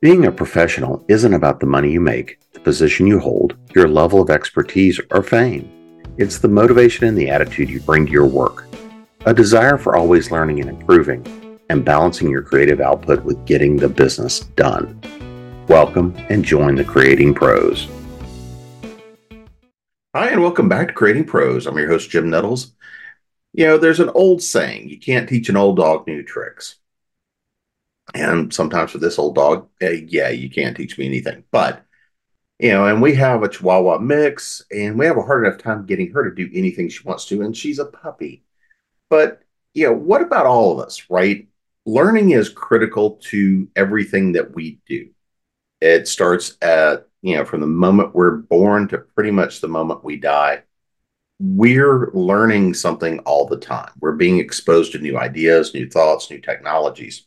[0.00, 4.20] Being a professional isn't about the money you make, the position you hold, your level
[4.20, 6.02] of expertise, or fame.
[6.18, 8.66] It's the motivation and the attitude you bring to your work.
[9.24, 13.88] A desire for always learning and improving, and balancing your creative output with getting the
[13.88, 15.00] business done.
[15.68, 17.88] Welcome and join the Creating Pros.
[20.14, 21.66] Hi, and welcome back to Creating Pros.
[21.66, 22.74] I'm your host, Jim Nettles.
[23.54, 26.76] You know, there's an old saying you can't teach an old dog new tricks.
[28.12, 31.44] And sometimes with this old dog, eh, yeah, you can't teach me anything.
[31.50, 31.84] But,
[32.58, 35.86] you know, and we have a Chihuahua mix, and we have a hard enough time
[35.86, 38.44] getting her to do anything she wants to, and she's a puppy.
[39.08, 41.48] But, you know, what about all of us, right?
[41.86, 45.10] Learning is critical to everything that we do.
[45.80, 50.04] It starts at, you know, from the moment we're born to pretty much the moment
[50.04, 50.62] we die.
[51.40, 53.90] We're learning something all the time.
[54.00, 57.26] We're being exposed to new ideas, new thoughts, new technologies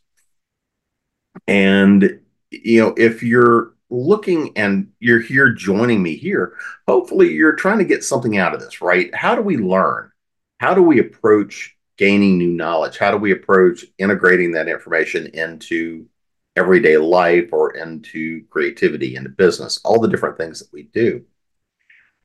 [1.48, 2.20] and,
[2.50, 6.54] you know, if you're looking and you're here joining me here,
[6.86, 9.12] hopefully you're trying to get something out of this, right?
[9.14, 10.12] How do we learn?
[10.58, 12.98] How do we approach gaining new knowledge?
[12.98, 16.06] How do we approach integrating that information into
[16.54, 21.24] everyday life or into creativity, into business, all the different things that we do?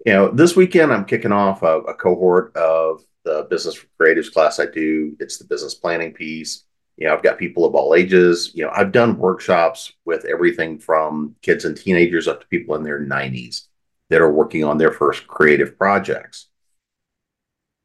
[0.06, 4.34] You know, this weekend I'm kicking off a, a cohort of the business for creatives
[4.34, 5.16] class I do.
[5.22, 6.66] It's the business planning piece
[6.98, 8.52] you know, I've got people of all ages.
[8.54, 12.84] You know, I've done workshops with everything from kids and teenagers up to people in
[12.84, 13.68] their 90s
[14.10, 16.48] that are working on their first creative projects.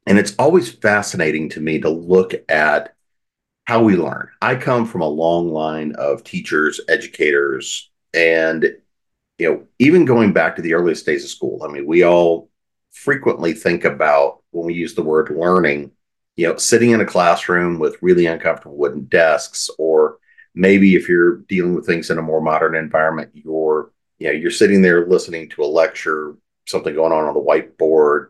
[0.05, 2.95] And it's always fascinating to me to look at
[3.65, 4.29] how we learn.
[4.41, 8.75] I come from a long line of teachers, educators, and
[9.37, 11.63] you know, even going back to the earliest days of school.
[11.63, 12.49] I mean, we all
[12.91, 15.91] frequently think about when we use the word learning
[16.39, 20.19] you know, sitting in a classroom with really uncomfortable wooden desks, or
[20.55, 24.49] maybe if you're dealing with things in a more modern environment, you're, you know, you're
[24.49, 28.29] sitting there listening to a lecture, something going on on the whiteboard,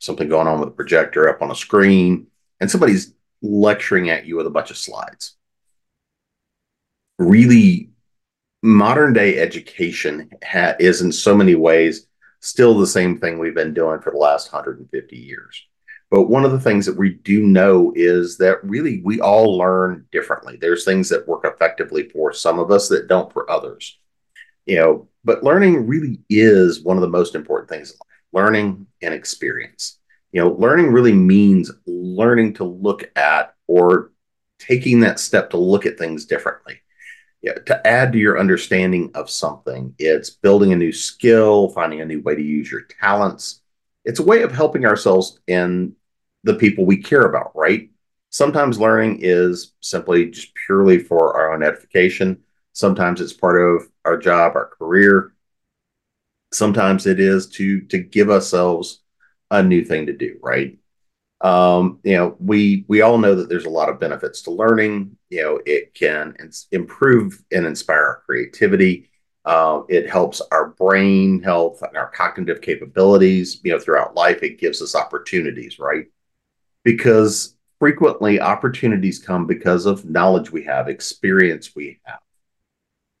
[0.00, 2.26] something going on with a projector up on a screen,
[2.58, 5.36] and somebody's lecturing at you with a bunch of slides.
[7.20, 7.90] Really,
[8.64, 12.08] modern day education ha- is in so many ways
[12.40, 15.68] still the same thing we've been doing for the last 150 years.
[16.14, 20.06] But one of the things that we do know is that really we all learn
[20.12, 20.56] differently.
[20.56, 23.98] There's things that work effectively for some of us that don't for others.
[24.64, 27.96] You know, but learning really is one of the most important things
[28.32, 29.98] learning and experience.
[30.30, 34.12] You know, learning really means learning to look at or
[34.60, 36.80] taking that step to look at things differently.
[37.42, 42.06] Yeah, to add to your understanding of something, it's building a new skill, finding a
[42.06, 43.62] new way to use your talents.
[44.04, 45.96] It's a way of helping ourselves in
[46.44, 47.90] the people we care about, right?
[48.30, 52.40] Sometimes learning is simply just purely for our own edification.
[52.72, 55.32] Sometimes it's part of our job, our career.
[56.52, 59.02] Sometimes it is to to give ourselves
[59.50, 60.78] a new thing to do, right?
[61.40, 65.16] Um, you know, we we all know that there's a lot of benefits to learning.
[65.30, 66.34] You know, it can
[66.72, 69.10] improve and inspire our creativity.
[69.44, 73.60] Uh, it helps our brain health and our cognitive capabilities.
[73.62, 76.06] You know, throughout life, it gives us opportunities, right?
[76.84, 82.20] Because frequently opportunities come because of knowledge we have, experience we have.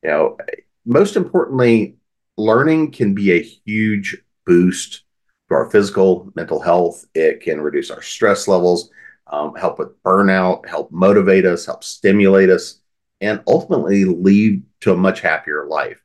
[0.02, 0.38] You know,
[0.84, 1.96] most importantly,
[2.36, 4.16] learning can be a huge
[4.46, 5.02] boost
[5.48, 7.04] to our physical, mental health.
[7.14, 8.90] It can reduce our stress levels,
[9.26, 12.80] um, help with burnout, help motivate us, help stimulate us,
[13.20, 15.98] and ultimately lead to a much happier life.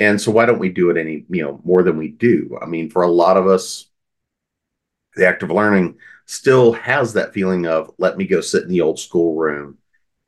[0.00, 2.58] And so, why don't we do it any, you know, more than we do?
[2.60, 3.86] I mean, for a lot of us,
[5.16, 8.80] the act of learning still has that feeling of let me go sit in the
[8.80, 9.78] old school room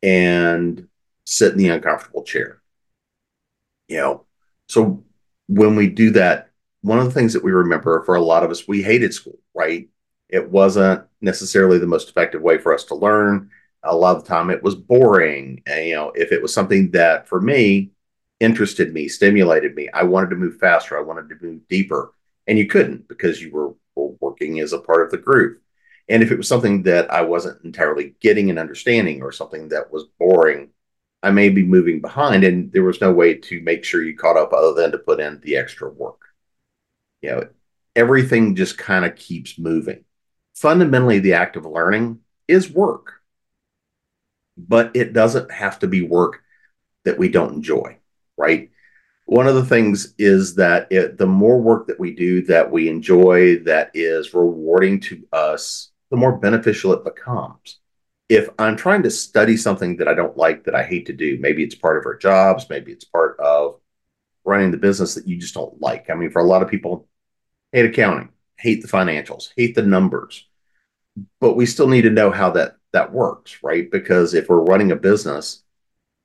[0.03, 0.87] and
[1.25, 2.61] sit in the uncomfortable chair.
[3.89, 4.27] You know,
[4.69, 5.05] so
[5.49, 6.51] when we do that,
[6.83, 9.39] one of the things that we remember for a lot of us, we hated school,
[9.55, 9.89] right?
[10.29, 13.51] It wasn't necessarily the most effective way for us to learn.
[13.83, 15.63] A lot of the time it was boring.
[15.67, 17.91] And, you know, if it was something that for me
[18.41, 22.13] interested me, stimulated me, I wanted to move faster, I wanted to move deeper.
[22.47, 25.63] And you couldn't because you were, were working as a part of the group.
[26.09, 29.91] And if it was something that I wasn't entirely getting and understanding or something that
[29.91, 30.69] was boring,
[31.23, 32.45] I may be moving behind.
[32.45, 35.19] And there was no way to make sure you caught up other than to put
[35.19, 36.21] in the extra work.
[37.23, 37.49] You know,
[37.97, 40.05] everything just kind of keeps moving.
[40.55, 43.15] Fundamentally, the act of learning is work,
[44.57, 46.43] but it doesn't have to be work
[47.05, 47.99] that we don't enjoy,
[48.37, 48.71] right?
[49.27, 52.89] One of the things is that it, the more work that we do that we
[52.89, 57.79] enjoy, that is rewarding to us, the more beneficial it becomes.
[58.29, 61.39] if I'm trying to study something that I don't like, that I hate to do,
[61.41, 63.81] maybe it's part of our jobs, maybe it's part of
[64.45, 66.11] running the business that you just don't like.
[66.11, 67.09] I mean, for a lot of people,
[67.73, 70.47] hate accounting, hate the financials, hate the numbers,
[71.41, 73.91] but we still need to know how that that works, right?
[73.91, 75.63] Because if we're running a business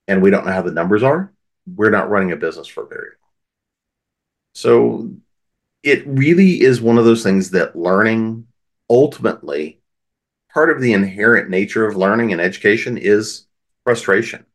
[0.07, 1.33] and we don't know how the numbers are,
[1.65, 3.31] we're not running a business for very long.
[4.53, 5.11] So
[5.83, 8.47] it really is one of those things that learning
[8.89, 9.79] ultimately
[10.53, 13.47] part of the inherent nature of learning and education is
[13.83, 14.45] frustration.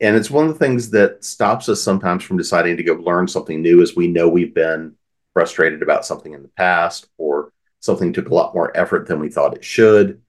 [0.00, 3.28] And it's one of the things that stops us sometimes from deciding to go learn
[3.28, 4.96] something new as we know we've been
[5.32, 9.28] frustrated about something in the past or something took a lot more effort than we
[9.28, 10.20] thought it should.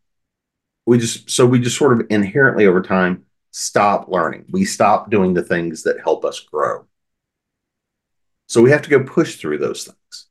[0.85, 3.24] We just so we just sort of inherently over time
[3.55, 4.43] stop learning.
[4.51, 6.85] We stop doing the things that help us grow.
[8.47, 10.27] So we have to go push through those things.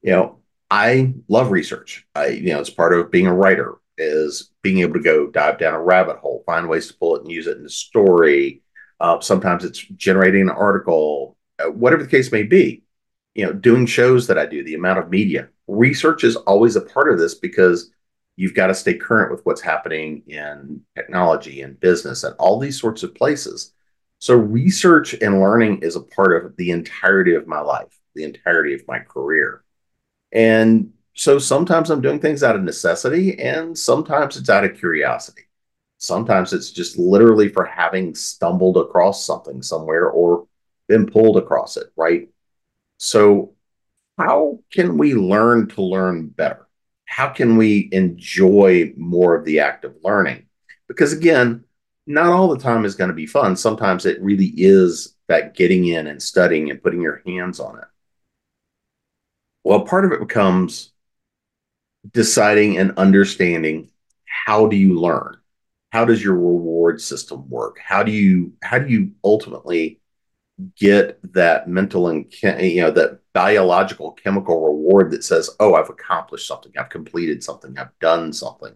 [0.00, 0.38] You know,
[0.70, 2.06] I love research.
[2.14, 5.58] I, you know, it's part of being a writer is being able to go dive
[5.58, 8.62] down a rabbit hole, find ways to pull it and use it in the story.
[9.00, 12.84] Uh, sometimes it's generating an article, uh, whatever the case may be.
[13.34, 16.80] You know, doing shows that I do, the amount of media research is always a
[16.80, 17.90] part of this because
[18.36, 22.78] you've got to stay current with what's happening in technology and business and all these
[22.78, 23.72] sorts of places.
[24.18, 28.74] So research and learning is a part of the entirety of my life, the entirety
[28.74, 29.64] of my career.
[30.32, 35.42] And so sometimes I'm doing things out of necessity, and sometimes it's out of curiosity.
[35.98, 40.46] Sometimes it's just literally for having stumbled across something somewhere or
[40.88, 42.28] been pulled across it, right?
[42.98, 43.54] So,
[44.18, 46.65] how can we learn to learn better?
[47.06, 50.46] How can we enjoy more of the act of learning?
[50.88, 51.64] Because again,
[52.06, 53.56] not all the time is going to be fun.
[53.56, 57.84] Sometimes it really is that getting in and studying and putting your hands on it.
[59.64, 60.92] Well, part of it becomes
[62.12, 63.90] deciding and understanding
[64.24, 65.38] how do you learn?
[65.90, 67.78] How does your reward system work?
[67.82, 70.00] How do you how do you ultimately
[70.76, 76.48] get that mental and you know that biological chemical reward that says, "Oh, I've accomplished
[76.48, 76.72] something.
[76.78, 77.78] I've completed something.
[77.78, 78.74] I've done something."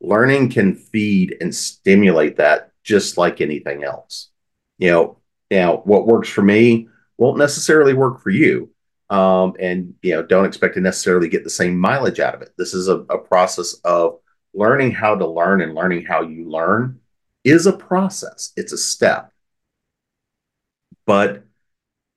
[0.00, 4.30] Learning can feed and stimulate that just like anything else.
[4.78, 5.18] You know,
[5.50, 6.88] now what works for me
[7.18, 8.70] won't necessarily work for you
[9.10, 12.52] um, and you know don't expect to necessarily get the same mileage out of it.
[12.58, 14.18] This is a, a process of
[14.54, 17.00] learning how to learn and learning how you learn
[17.44, 18.52] is a process.
[18.56, 19.32] It's a step.
[21.06, 21.44] But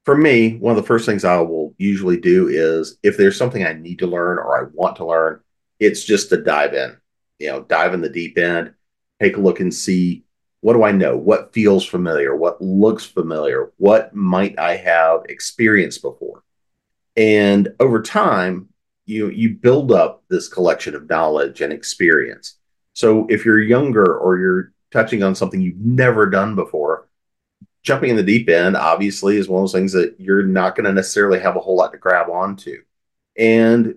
[0.05, 3.65] for me, one of the first things I will usually do is if there's something
[3.65, 5.41] I need to learn or I want to learn,
[5.79, 6.97] it's just to dive in.
[7.37, 8.73] You know, dive in the deep end,
[9.21, 10.23] take a look and see
[10.61, 11.15] what do I know?
[11.15, 12.35] What feels familiar?
[12.35, 13.71] What looks familiar?
[13.77, 16.43] What might I have experienced before?
[17.15, 18.69] And over time,
[19.05, 22.55] you you build up this collection of knowledge and experience.
[22.93, 26.98] So if you're younger or you're touching on something you've never done before,
[27.83, 30.85] jumping in the deep end obviously is one of those things that you're not going
[30.85, 32.83] to necessarily have a whole lot to grab onto.
[33.37, 33.95] And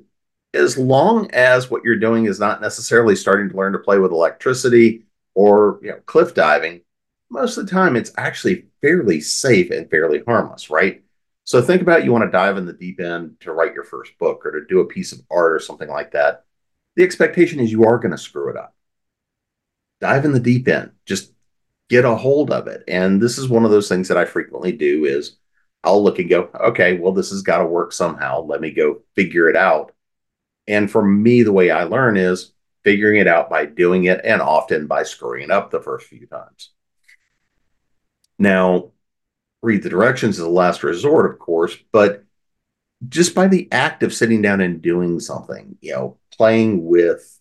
[0.55, 4.12] as long as what you're doing is not necessarily starting to learn to play with
[4.12, 6.82] electricity or you know cliff diving,
[7.31, 11.02] most of the time it's actually fairly safe and fairly harmless, right?
[11.44, 14.17] So think about you want to dive in the deep end to write your first
[14.19, 16.44] book or to do a piece of art or something like that.
[16.94, 18.75] The expectation is you are going to screw it up.
[20.00, 20.93] Dive in the deep end.
[21.06, 21.32] Just
[21.88, 22.82] get a hold of it.
[22.88, 25.37] And this is one of those things that I frequently do is
[25.85, 28.42] I'll look and go, okay, well, this has got to work somehow.
[28.42, 29.92] Let me go figure it out.
[30.66, 32.52] And for me, the way I learn is
[32.85, 36.71] figuring it out by doing it and often by screwing up the first few times.
[38.38, 38.92] Now,
[39.61, 42.25] read the directions as a last resort, of course, but
[43.09, 47.40] just by the act of sitting down and doing something, you know, playing with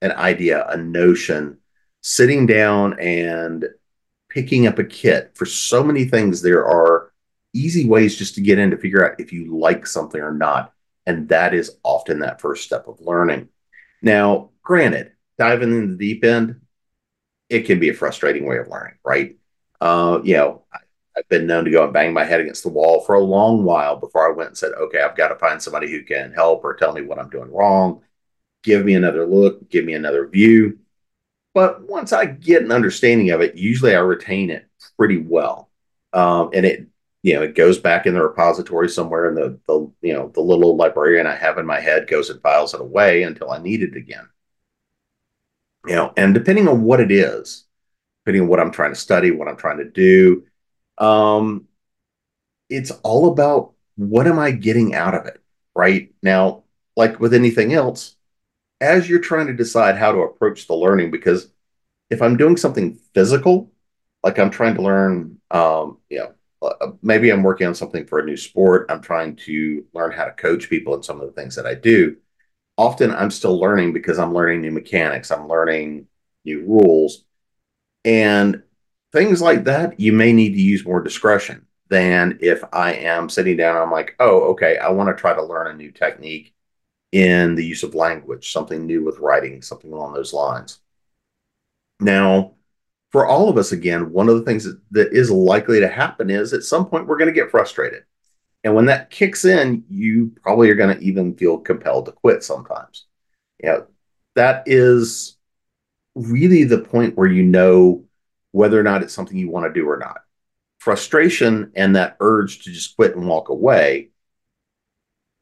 [0.00, 1.58] an idea, a notion,
[2.04, 3.64] sitting down and
[4.28, 7.12] picking up a kit for so many things, there are
[7.54, 10.72] easy ways just to get in to figure out if you like something or not.
[11.06, 13.48] And that is often that first step of learning.
[14.02, 16.60] Now, granted, diving in the deep end,
[17.48, 19.38] it can be a frustrating way of learning, right?
[19.80, 20.64] Uh, you know,
[21.16, 23.64] I've been known to go and bang my head against the wall for a long
[23.64, 26.64] while before I went and said, okay, I've got to find somebody who can help
[26.64, 28.02] or tell me what I'm doing wrong,
[28.62, 30.80] give me another look, give me another view.
[31.54, 34.66] But once I get an understanding of it, usually I retain it
[34.98, 35.70] pretty well.
[36.12, 36.86] Um, and it,
[37.22, 40.40] you know, it goes back in the repository somewhere and the, the, you know, the
[40.40, 43.82] little librarian I have in my head goes and files it away until I need
[43.82, 44.28] it again.
[45.86, 47.64] You know, and depending on what it is,
[48.24, 50.44] depending on what I'm trying to study, what I'm trying to do,
[50.98, 51.66] um,
[52.68, 55.40] it's all about what am I getting out of it,
[55.74, 56.12] right?
[56.22, 56.64] Now,
[56.96, 58.16] like with anything else,
[58.80, 61.50] as you're trying to decide how to approach the learning, because
[62.10, 63.72] if I'm doing something physical,
[64.22, 68.18] like I'm trying to learn, um, you know, uh, maybe I'm working on something for
[68.18, 68.86] a new sport.
[68.88, 71.74] I'm trying to learn how to coach people in some of the things that I
[71.74, 72.16] do.
[72.76, 76.06] Often I'm still learning because I'm learning new mechanics, I'm learning
[76.44, 77.24] new rules.
[78.04, 78.62] And
[79.12, 83.56] things like that, you may need to use more discretion than if I am sitting
[83.56, 86.53] down I'm like, oh, okay, I want to try to learn a new technique
[87.14, 90.80] in the use of language, something new with writing, something along those lines.
[92.00, 92.54] Now,
[93.12, 96.52] for all of us, again, one of the things that, is likely to happen is
[96.52, 98.02] at some point we're going to get frustrated.
[98.64, 102.42] And when that kicks in, you probably are going to even feel compelled to quit
[102.42, 103.06] sometimes.
[103.62, 103.86] Yeah, you know,
[104.34, 105.36] that is
[106.16, 108.04] really the point where you know
[108.50, 110.22] whether or not it's something you want to do or not.
[110.80, 114.10] Frustration and that urge to just quit and walk away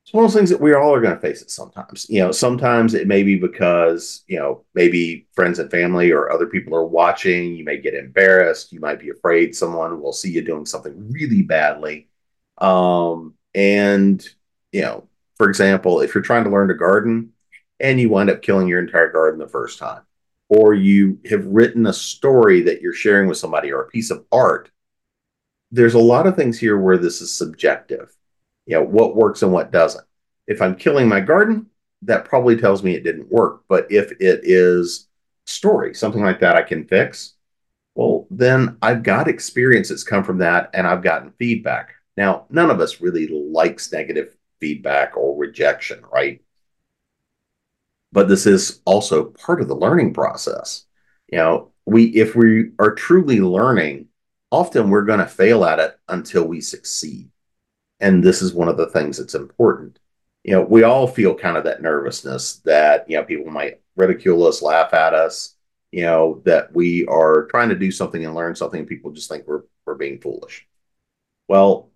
[0.04, 2.06] it's one of those things that we all are going to face it sometimes.
[2.08, 6.46] You know, sometimes it may be because, you know, maybe friends and family or other
[6.46, 7.54] people are watching.
[7.54, 8.72] You may get embarrassed.
[8.72, 12.08] You might be afraid someone will see you doing something really badly.
[12.58, 14.26] Um, and,
[14.72, 17.32] you know, for example, if you're trying to learn to garden
[17.78, 20.02] and you wind up killing your entire garden the first time,
[20.48, 24.24] or you have written a story that you're sharing with somebody or a piece of
[24.32, 24.70] art,
[25.70, 28.14] there's a lot of things here where this is subjective
[28.66, 30.04] you know what works and what doesn't.
[30.46, 31.66] If i'm killing my garden
[32.02, 33.62] that probably tells me it didn't work.
[33.68, 35.08] But if it is
[35.46, 37.34] story something like that i can fix
[37.96, 41.94] well then i've got experience that's come from that and i've gotten feedback.
[42.16, 46.40] Now none of us really likes negative feedback or rejection right?
[48.12, 50.84] But this is also part of the learning process.
[51.28, 54.06] You know we if we are truly learning
[54.50, 57.30] often we're going to fail at it until we succeed
[58.02, 59.98] and this is one of the things that's important.
[60.44, 64.44] You know we all feel kind of that nervousness that you know people might ridicule
[64.46, 65.54] us laugh at us
[65.92, 69.28] you know that we are trying to do something and learn something and people just
[69.30, 70.66] think we're we're being foolish.
[71.48, 71.90] Well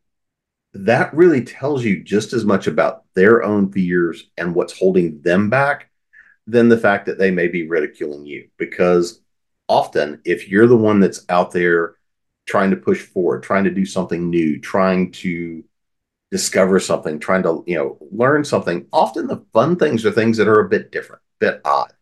[0.75, 5.48] that really tells you just as much about their own fears and what's holding them
[5.50, 5.90] back
[6.46, 8.48] than the fact that they may be ridiculing you.
[8.58, 9.20] Because
[9.68, 11.96] often if you're the one that's out there
[12.46, 15.64] trying to push forward trying to do something new trying to
[16.30, 18.87] discover something, trying to, you know, learn something.
[18.92, 21.92] Often the fun things are things that are a bit different, a bit odd.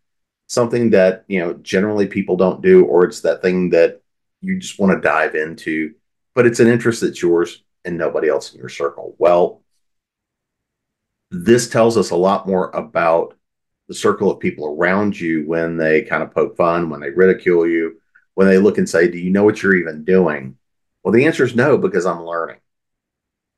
[0.47, 4.03] Something that, you know, generally people don't do, or it's that thing that
[4.41, 5.95] you just want to dive into,
[6.35, 9.15] but it's an interest that's yours and nobody else in your circle.
[9.19, 9.63] Well,
[11.31, 13.37] this tells us a lot more about
[13.89, 17.67] the circle of people around you when they kind of poke fun, when they ridicule
[17.67, 18.01] you,
[18.35, 20.57] when they look and say, Do you know what you're even doing?
[21.03, 22.57] Well, the answer is no, because I'm learning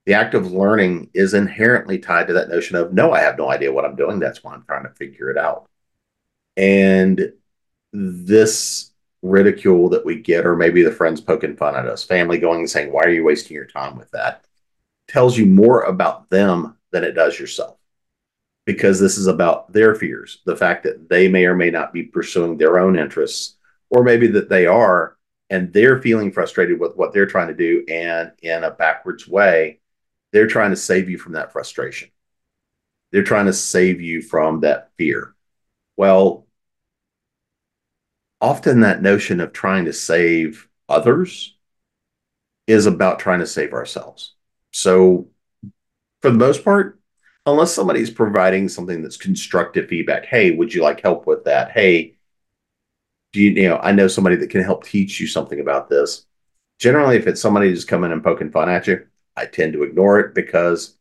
[0.06, 3.50] the act of learning is inherently tied to that notion of no i have no
[3.50, 4.18] idea what i'm doing.
[4.18, 5.68] That's why i'm trying to figure it out.
[6.56, 7.32] And
[7.92, 12.60] this ridicule that we get or maybe the friends poking fun at us family going
[12.60, 14.44] and saying why are you wasting your time with that?
[15.08, 17.76] Tells you more about them than it does yourself.
[18.64, 20.40] Because this is about their fears.
[20.44, 23.56] The fact that they may or may not be pursuing their own interests
[23.90, 25.16] or maybe that they are
[25.50, 29.78] and they're feeling frustrated with what they're trying to do and in a backwards way
[30.36, 32.10] they're trying to save you from that frustration.
[33.10, 35.34] They're trying to save you from that fear.
[35.96, 36.46] Well,
[38.38, 41.56] often that notion of trying to save others
[42.66, 44.34] is about trying to save ourselves.
[44.72, 45.28] So,
[46.20, 47.00] for the most part,
[47.46, 51.70] unless somebody's providing something that's constructive feedback, hey, would you like help with that?
[51.70, 52.18] Hey,
[53.32, 56.26] do you, you know, I know somebody that can help teach you something about this.
[56.78, 60.18] Generally, if it's somebody just coming and poking fun at you, I tend to ignore
[60.20, 60.96] it because,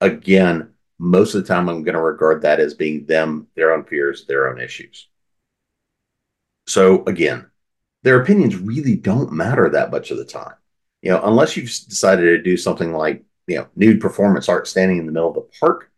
[0.00, 3.84] again, most of the time I'm going to regard that as being them, their own
[3.84, 5.08] fears, their own issues.
[6.66, 7.46] So, again,
[8.02, 10.54] their opinions really don't matter that much of the time.
[11.02, 14.98] You know, unless you've decided to do something like, you know, nude performance art standing
[14.98, 15.90] in the middle of the park,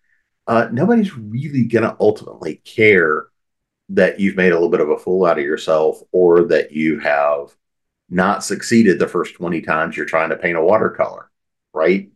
[0.47, 3.27] uh, nobody's really going to ultimately care
[3.89, 7.01] that you've made a little bit of a fool out of yourself or that you
[7.01, 7.55] have
[8.09, 11.30] not succeeded the first 20 times you're trying to paint a watercolor
[11.73, 12.11] right?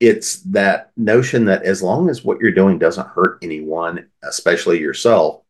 [0.00, 5.42] It's that notion that as long as what you're doing doesn't hurt anyone, especially yourself,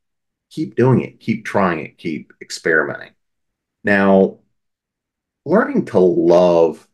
[0.50, 3.12] keep doing it, keep trying it, keep experimenting.
[3.84, 4.38] Now,
[5.46, 6.86] learning to love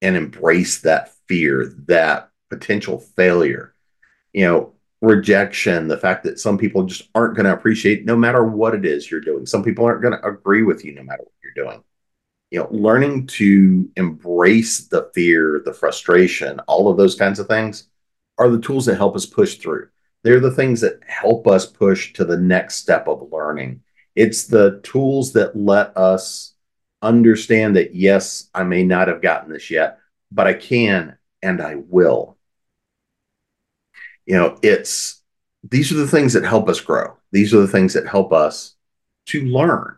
[0.00, 3.74] and embrace that fear, that potential failure,
[4.32, 8.44] you know, rejection, the fact that some people just aren't going to appreciate no matter
[8.44, 9.46] what it is you're doing.
[9.46, 11.82] Some people aren't going to agree with you no matter what you're doing
[12.50, 17.88] you know, learning to embrace the fear, the frustration, all of those kinds of things
[18.38, 19.88] are the tools that help us push through.
[20.22, 23.82] They're the things that help us push to the next step of learning.
[24.16, 26.54] It's the tools that let us
[27.02, 29.98] understand that, yes, I may not have gotten this yet,
[30.32, 32.36] but I can and I will.
[34.26, 35.22] You know, it's
[35.68, 37.16] these are the things that help us grow.
[37.32, 38.74] These are the things that help us
[39.26, 39.96] to learn,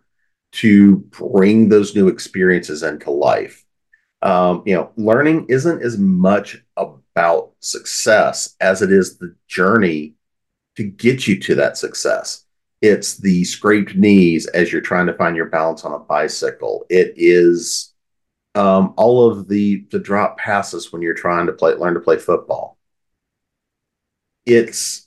[0.53, 3.65] to bring those new experiences into life.
[4.21, 10.15] Um, you know, learning isn't as much about success as it is the journey
[10.77, 12.45] to get you to that success.
[12.81, 16.85] It's the scraped knees as you're trying to find your balance on a bicycle.
[16.89, 17.93] It is
[18.55, 22.19] um, all of the the drop passes when you're trying to play learn to play
[22.19, 22.77] football.
[24.45, 25.02] It's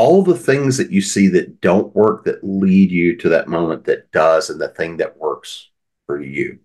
[0.00, 3.84] all the things that you see that don't work that lead you to that moment
[3.84, 5.68] that does and the thing that works
[6.06, 6.58] for you.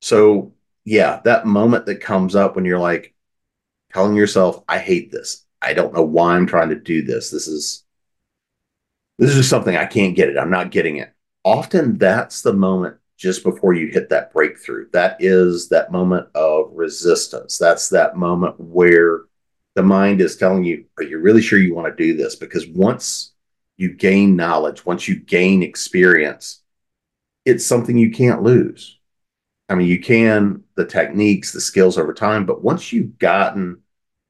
[0.00, 0.52] So
[0.84, 3.14] yeah, that moment that comes up when you're like
[3.92, 5.44] telling yourself, I hate this.
[5.62, 7.30] I don't know why I'm trying to do this.
[7.30, 7.84] This is
[9.16, 10.36] this is just something I can't get it.
[10.36, 11.14] I'm not getting it.
[11.44, 14.88] Often that's the moment just before you hit that breakthrough.
[14.92, 17.58] That is that moment of resistance.
[17.58, 19.23] That's that moment where
[19.74, 22.36] the mind is telling you, Are you really sure you want to do this?
[22.36, 23.32] Because once
[23.76, 26.62] you gain knowledge, once you gain experience,
[27.44, 28.98] it's something you can't lose.
[29.68, 33.80] I mean, you can, the techniques, the skills over time, but once you've gotten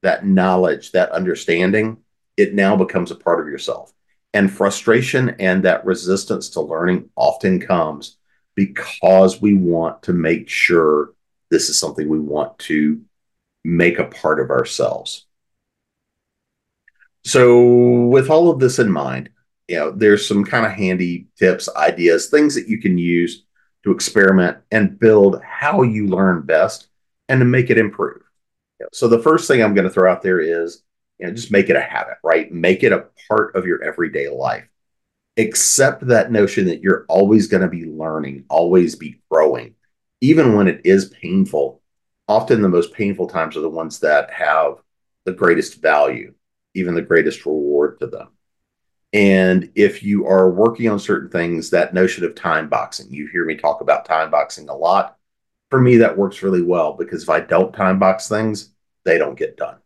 [0.03, 1.99] that knowledge, that understanding,
[2.37, 3.93] it now becomes a part of yourself.
[4.33, 8.17] And frustration and that resistance to learning often comes
[8.55, 11.13] because we want to make sure
[11.51, 13.01] this is something we want to
[13.65, 15.27] make a part of ourselves.
[17.25, 19.31] So, with all of this in mind,
[19.69, 23.45] you know, there's some kind of handy tips, ideas, things that you can use
[23.83, 26.89] to experiment and build how you learn best
[27.29, 28.23] and to make it improve.
[28.93, 30.83] So, the first thing I'm going to throw out there is
[31.19, 32.53] you know, just make it a habit, right?
[32.53, 34.69] Make it a part of your everyday life.
[35.37, 39.75] Accept that notion that you're always going to be learning, always be growing,
[40.21, 41.81] even when it is painful.
[42.29, 44.77] Often the most painful times are the ones that have
[45.25, 46.35] the greatest value,
[46.75, 48.29] even the greatest reward to them.
[49.13, 53.45] And if you are working on certain things, that notion of time boxing, you hear
[53.45, 55.17] me talk about time boxing a lot.
[55.71, 58.71] For me, that works really well because if I don't time box things,
[59.05, 59.77] they don't get done.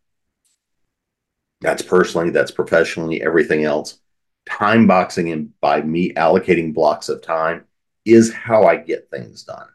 [1.60, 3.98] That's personally, that's professionally, everything else.
[4.48, 7.64] Time boxing and by me allocating blocks of time
[8.06, 9.68] is how I get things done.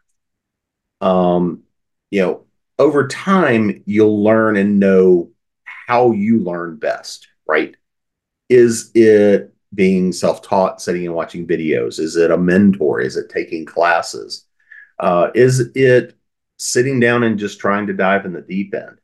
[1.00, 1.64] Um,
[2.10, 2.46] you know,
[2.80, 5.30] over time, you'll learn and know
[5.88, 7.76] how you learn best, right?
[8.50, 12.00] Is it being self taught, sitting and watching videos?
[12.00, 13.02] Is it a mentor?
[13.02, 14.46] Is it taking classes?
[15.00, 16.16] Uh, is it
[16.58, 19.00] sitting down and just trying to dive in the deep end?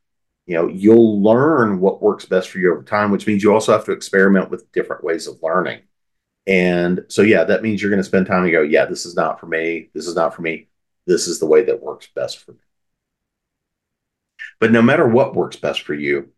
[0.50, 3.70] you know you'll learn what works best for you over time which means you also
[3.70, 5.80] have to experiment with different ways of learning
[6.48, 9.14] and so yeah that means you're going to spend time and go yeah this is
[9.14, 10.66] not for me this is not for me
[11.06, 12.58] this is the way that works best for me
[14.58, 16.28] but no matter what works best for you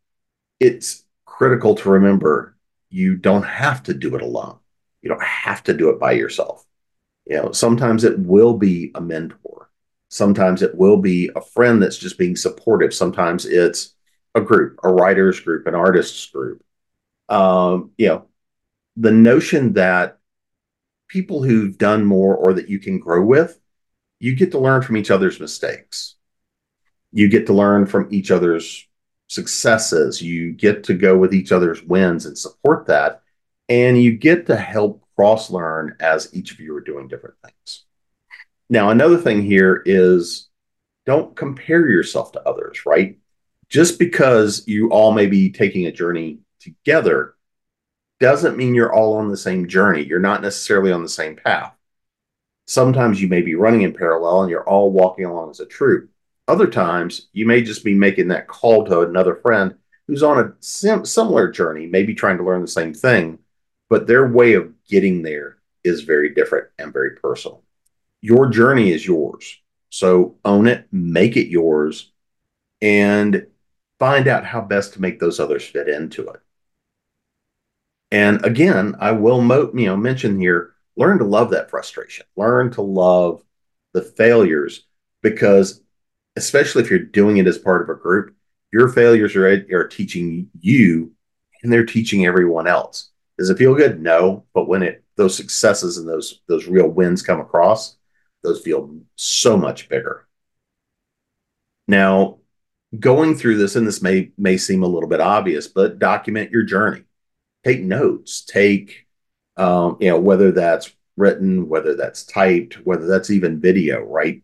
[0.63, 2.57] it's critical to remember
[2.91, 4.59] you don't have to do it alone
[5.03, 6.65] you don't have to do it by yourself
[7.27, 9.71] you know sometimes it will be a mentor
[10.09, 13.95] sometimes it will be a friend that's just being supportive sometimes it's
[14.35, 16.63] a group, a writers group, an artists group.
[17.29, 18.27] Um, you know,
[18.97, 20.19] the notion that
[21.09, 23.59] people who've done more or that you can grow with,
[24.19, 26.15] you get to learn from each other's mistakes.
[27.13, 28.87] You get to learn from each other's
[29.33, 30.21] successes.
[30.23, 33.23] You get to go with each other's wins and support that.
[33.69, 37.85] And you get to help cross learn as each of you are doing different things.
[38.69, 40.49] Now, another thing here is
[41.07, 43.19] don't compare yourself to others, right?
[43.73, 47.35] just because you all may be taking a journey together
[48.21, 50.05] doesn't mean you're all on the same journey.
[50.05, 51.75] You're not necessarily on the same path.
[52.67, 56.11] Sometimes you may be running in parallel and you're all walking along as a troop.
[56.53, 59.75] Other times you may just be making that call to another friend
[60.07, 63.39] who's on a sim- similar journey, maybe trying to learn the same thing,
[63.89, 67.63] but their way of getting there is very different and very personal.
[68.21, 69.61] Your journey is yours.
[69.89, 72.13] So own it, make it yours,
[72.83, 73.47] and
[73.99, 76.41] find out how best to make those others fit into it.
[78.11, 82.27] And again, I will mo- you know mention here, learn to love that frustration.
[82.37, 83.43] Learn to love
[83.95, 84.85] the failures
[85.23, 85.81] because
[86.37, 88.35] especially if you're doing it as part of a group,
[88.73, 91.13] your failures are, are teaching you
[91.63, 93.11] and they're teaching everyone else.
[93.39, 94.01] Does it feel good?
[94.01, 97.97] No, but when it those successes and those those real wins come across,
[98.43, 100.27] those feel so much bigger.
[101.89, 102.39] Now,
[102.99, 106.63] going through this, and this may may seem a little bit obvious, but document your
[106.63, 107.05] journey.
[107.65, 109.07] take notes, take,
[109.57, 114.43] um, you know, whether that's written, whether that's typed, whether that's even video, right?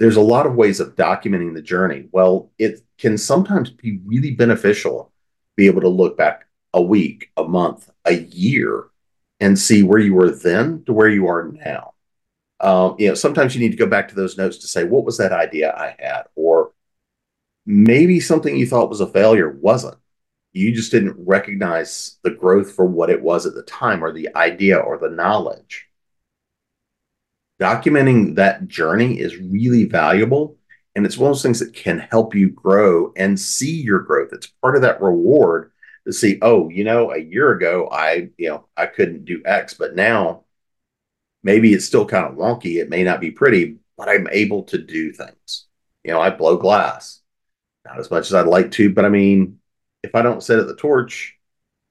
[0.00, 2.08] There's a lot of ways of documenting the journey.
[2.10, 5.10] Well, it can sometimes be really beneficial to
[5.56, 8.86] be able to look back a week, a month, a year,
[9.40, 11.92] and see where you were then to where you are now.
[12.60, 15.04] Um, you know, sometimes you need to go back to those notes to say, what
[15.04, 16.22] was that idea I had?
[16.34, 16.72] Or
[17.66, 19.98] maybe something you thought was a failure wasn't.
[20.52, 24.34] You just didn't recognize the growth for what it was at the time, or the
[24.34, 25.89] idea, or the knowledge.
[27.60, 30.56] Documenting that journey is really valuable.
[30.96, 34.30] And it's one of those things that can help you grow and see your growth.
[34.32, 35.70] It's part of that reward
[36.06, 39.74] to see, oh, you know, a year ago I, you know, I couldn't do X,
[39.74, 40.44] but now
[41.42, 42.80] maybe it's still kind of wonky.
[42.80, 45.66] It may not be pretty, but I'm able to do things.
[46.02, 47.20] You know, I blow glass,
[47.84, 49.58] not as much as I'd like to, but I mean,
[50.02, 51.36] if I don't set at the torch,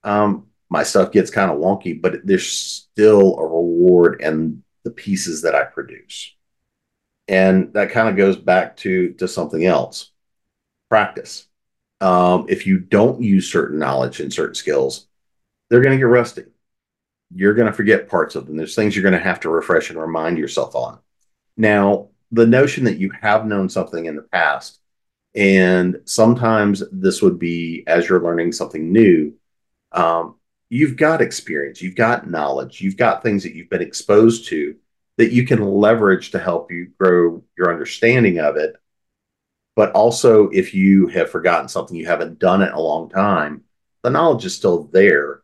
[0.03, 5.41] um, my stuff gets kind of wonky, but there's still a reward in the pieces
[5.43, 6.35] that I produce.
[7.27, 10.11] And that kind of goes back to to something else.
[10.89, 11.47] Practice.
[12.01, 15.07] Um, if you don't use certain knowledge and certain skills,
[15.69, 16.45] they're going to get rusty
[17.33, 18.57] you're going to forget parts of them.
[18.57, 20.99] There's things you're going to have to refresh and remind yourself on.
[21.57, 24.79] Now, the notion that you have known something in the past,
[25.35, 29.33] and sometimes this would be as you're learning something new,
[29.91, 30.35] um,
[30.69, 34.75] you've got experience, you've got knowledge, you've got things that you've been exposed to
[35.17, 38.75] that you can leverage to help you grow your understanding of it.
[39.75, 43.63] But also, if you have forgotten something, you haven't done it in a long time,
[44.03, 45.41] the knowledge is still there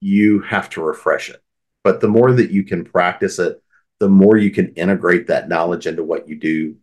[0.00, 1.42] you have to refresh it.
[1.82, 3.62] But the more that you can practice it,
[4.00, 6.76] the more you can integrate that knowledge into what you do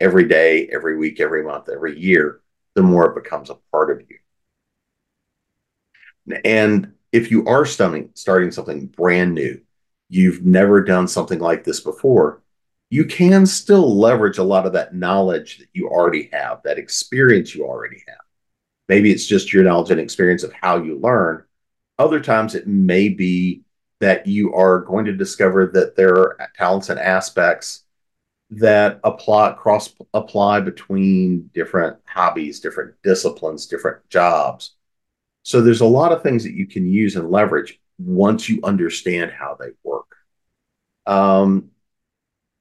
[0.00, 2.40] every day, every week, every month, every year,
[2.74, 4.18] the more it becomes a part of you.
[6.44, 9.60] And if you are starting, starting something brand new,
[10.08, 12.42] you've never done something like this before,
[12.90, 17.54] you can still leverage a lot of that knowledge that you already have, that experience
[17.54, 18.18] you already have.
[18.88, 21.44] Maybe it's just your knowledge and experience of how you learn,
[21.98, 23.62] other times it may be
[24.00, 27.84] that you are going to discover that there are talents and aspects
[28.50, 34.74] that apply cross apply between different hobbies, different disciplines, different jobs.
[35.42, 39.30] So there's a lot of things that you can use and leverage once you understand
[39.30, 40.16] how they work.
[41.06, 41.70] Um,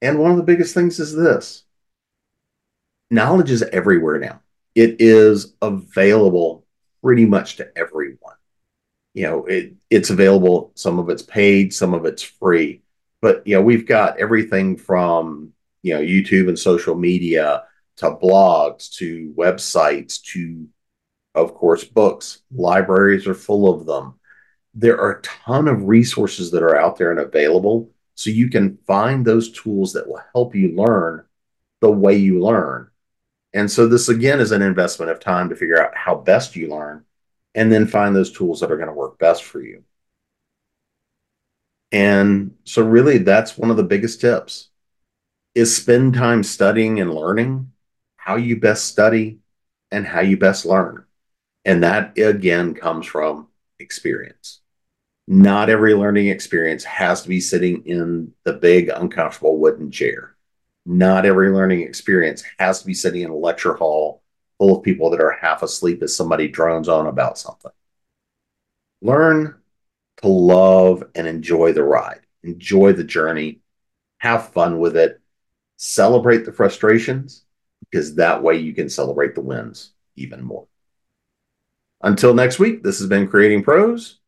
[0.01, 1.63] and one of the biggest things is this
[3.09, 4.41] knowledge is everywhere now.
[4.73, 6.65] It is available
[7.01, 8.35] pretty much to everyone
[9.13, 12.81] you know it, it's available some of it's paid some of it's free
[13.21, 17.63] but you know we've got everything from you know youtube and social media
[17.97, 20.67] to blogs to websites to
[21.35, 24.15] of course books libraries are full of them
[24.73, 28.77] there are a ton of resources that are out there and available so you can
[28.85, 31.25] find those tools that will help you learn
[31.79, 32.89] the way you learn
[33.53, 36.69] and so this again is an investment of time to figure out how best you
[36.69, 37.03] learn
[37.53, 39.83] and then find those tools that are going to work best for you.
[41.91, 44.69] And so really that's one of the biggest tips
[45.53, 47.73] is spend time studying and learning
[48.15, 49.39] how you best study
[49.91, 51.05] and how you best learn.
[51.65, 53.47] And that again comes from
[53.79, 54.61] experience.
[55.27, 60.35] Not every learning experience has to be sitting in the big uncomfortable wooden chair.
[60.85, 64.23] Not every learning experience has to be sitting in a lecture hall
[64.57, 67.71] full of people that are half asleep as somebody drones on about something.
[69.01, 69.55] Learn
[70.17, 73.61] to love and enjoy the ride, enjoy the journey,
[74.17, 75.19] have fun with it,
[75.77, 77.45] celebrate the frustrations,
[77.79, 80.67] because that way you can celebrate the wins even more.
[82.03, 84.19] Until next week, this has been Creating Pros.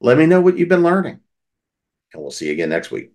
[0.00, 1.20] Let me know what you've been learning,
[2.12, 3.12] and we'll see you again next week.